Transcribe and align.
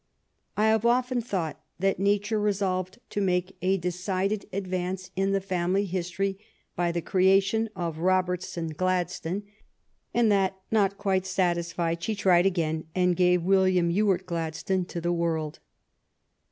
I 0.57 0.65
have 0.69 0.83
often 0.83 1.21
thought 1.21 1.61
that 1.77 1.99
nature 1.99 2.39
resolved 2.39 2.97
to 3.11 3.19
niaku 3.21 3.51
a 3.61 3.77
dccidecl 3.79 4.45
advancL' 4.49 5.11
In 5.15 5.29
tliL 5.29 5.45
fanill_\ 5.45 5.87
hi. 5.91 5.99
tni 5.99 6.17
y 6.39 6.43
by 6.75 6.91
the 6.91 7.03
creation 7.03 7.69
of 7.75 7.99
Robertson 7.99 8.69
Gladstone, 8.69 9.43
and 10.11 10.31
that, 10.31 10.59
not 10.71 10.93
yet 10.93 10.97
quite 10.97 11.27
satisfied, 11.27 12.01
she 12.01 12.15
tried 12.15 12.47
again 12.47 12.85
and 12.95 13.15
gave 13.15 13.43
William 13.43 13.91
Ewart 13.91 14.25
Gladstone 14.25 14.85
to 14.85 14.99
the 15.01 15.13
world. 15.13 15.59